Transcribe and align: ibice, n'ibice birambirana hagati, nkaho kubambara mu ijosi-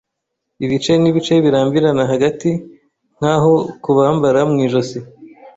ibice, 0.65 0.91
n'ibice 1.01 1.33
birambirana 1.43 2.03
hagati, 2.11 2.49
nkaho 3.19 3.53
kubambara 3.83 4.39
mu 4.49 4.57
ijosi- 4.65 4.97